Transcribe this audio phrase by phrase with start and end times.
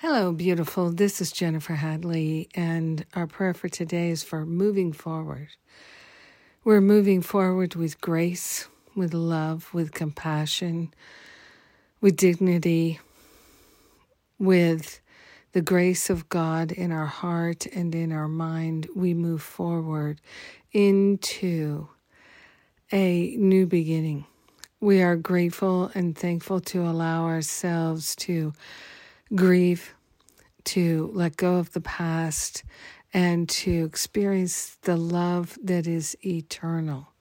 [0.00, 0.90] Hello, beautiful.
[0.90, 5.48] This is Jennifer Hadley, and our prayer for today is for moving forward.
[6.64, 10.92] We're moving forward with grace, with love, with compassion,
[12.02, 13.00] with dignity,
[14.38, 15.00] with
[15.52, 18.88] the grace of God in our heart and in our mind.
[18.94, 20.20] We move forward
[20.72, 21.88] into
[22.92, 24.26] a new beginning.
[24.78, 28.52] We are grateful and thankful to allow ourselves to
[29.34, 29.94] grieve,
[30.64, 32.64] to let go of the past,
[33.12, 37.12] and to experience the love that is eternal.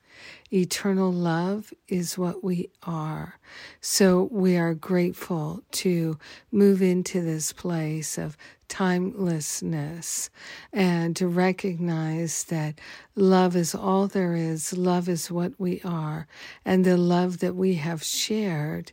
[0.51, 3.39] Eternal love is what we are.
[3.81, 6.17] So we are grateful to
[6.51, 8.37] move into this place of
[8.67, 10.29] timelessness
[10.71, 12.79] and to recognize that
[13.15, 16.27] love is all there is, love is what we are,
[16.63, 18.91] and the love that we have shared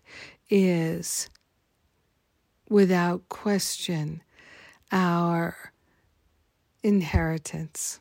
[0.51, 1.29] is
[2.73, 4.23] without question
[4.91, 5.55] our
[6.83, 8.01] inheritance.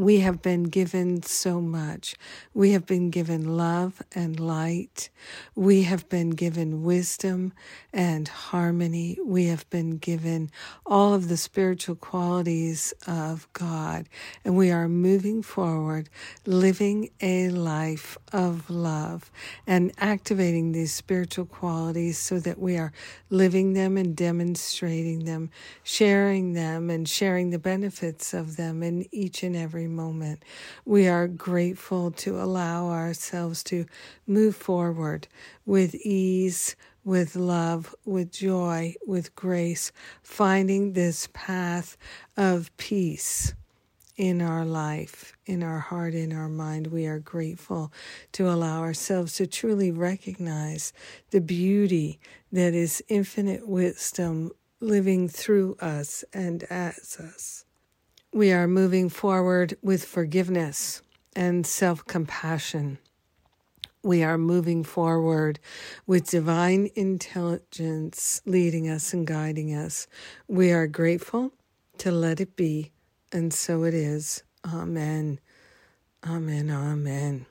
[0.00, 2.14] We have been given so much.
[2.54, 5.10] We have been given love and light.
[5.54, 7.52] We have been given wisdom
[7.92, 9.18] and harmony.
[9.22, 10.50] We have been given
[10.86, 14.08] all of the spiritual qualities of God.
[14.42, 16.08] And we are moving forward,
[16.46, 19.30] living a life of love
[19.66, 22.94] and activating these spiritual qualities so that we are
[23.28, 25.50] living them and demonstrating them,
[25.82, 30.44] sharing them and sharing the benefits of them in each and every moment.
[30.84, 33.86] We are grateful to allow ourselves to
[34.26, 35.28] move forward
[35.66, 41.96] with ease, with love, with joy, with grace, finding this path
[42.36, 43.54] of peace
[44.16, 46.88] in our life, in our heart, in our mind.
[46.88, 47.90] We are grateful
[48.32, 50.92] to allow ourselves to truly recognize
[51.30, 52.20] the beauty
[52.52, 57.64] that is infinite wisdom living through us and as us.
[58.32, 61.02] We are moving forward with forgiveness
[61.34, 62.98] and self compassion.
[64.02, 65.58] We are moving forward
[66.06, 70.06] with divine intelligence leading us and guiding us.
[70.48, 71.52] We are grateful
[71.98, 72.92] to let it be,
[73.32, 74.42] and so it is.
[74.64, 75.40] Amen.
[76.24, 76.70] Amen.
[76.70, 77.46] Amen.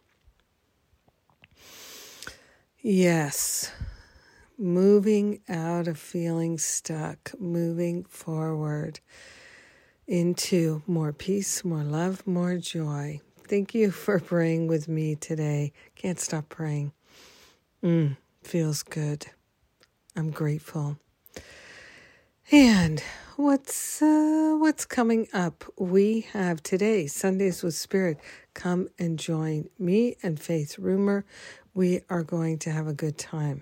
[2.82, 3.72] Yes
[4.60, 9.00] moving out of feeling stuck, moving forward
[10.10, 13.22] into more peace, more love, more joy.
[13.48, 15.72] Thank you for praying with me today.
[15.96, 16.92] Can't stop praying.
[17.84, 19.28] Mm, feels good.
[20.16, 20.98] I'm grateful.
[22.52, 23.02] And
[23.36, 25.64] what's uh, what's coming up?
[25.78, 28.20] We have today Sundays with Spirit.
[28.56, 31.26] Come and join me and Faith Rumor.
[31.76, 33.62] We are going to have a good time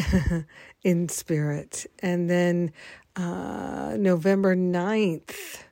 [0.82, 1.86] in spirit.
[2.00, 2.72] And then
[3.16, 5.62] uh, November 9th,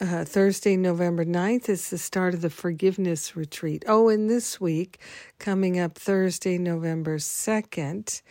[0.00, 3.84] uh, Thursday, November 9th, is the start of the forgiveness retreat.
[3.86, 5.00] Oh, and this week,
[5.38, 8.22] coming up Thursday, November 2nd,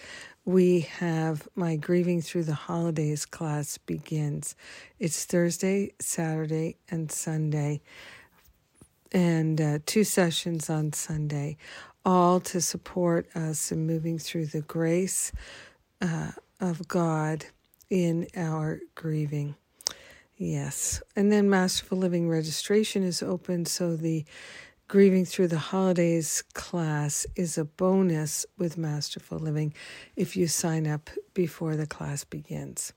[0.46, 4.56] we have my Grieving Through the Holidays class begins.
[4.98, 7.82] It's Thursday, Saturday, and Sunday,
[9.12, 11.58] and uh, two sessions on Sunday,
[12.06, 15.32] all to support us in moving through the grace
[16.02, 17.46] uh, of God
[17.90, 19.56] in our grieving.
[20.38, 21.02] Yes.
[21.16, 23.66] And then Masterful Living registration is open.
[23.66, 24.26] So the
[24.88, 29.74] Grieving Through the Holidays class is a bonus with Masterful Living
[30.16, 32.94] if you sign up before the class begins.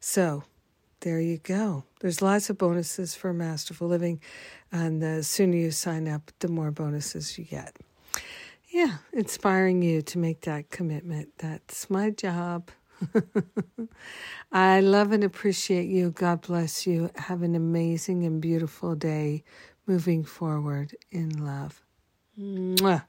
[0.00, 0.42] So
[1.00, 1.84] there you go.
[2.00, 4.20] There's lots of bonuses for Masterful Living.
[4.72, 7.76] And the sooner you sign up, the more bonuses you get.
[8.78, 11.30] Yeah, inspiring you to make that commitment.
[11.38, 12.70] That's my job.
[14.52, 16.12] I love and appreciate you.
[16.12, 17.10] God bless you.
[17.16, 19.42] Have an amazing and beautiful day
[19.88, 21.82] moving forward in love.
[22.38, 23.02] Mwah.